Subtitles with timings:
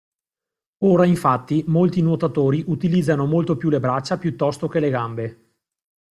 [0.79, 5.51] Ora, infatti, molti nuotatori utilizzano molto più le braccia piuttosto che le gambe.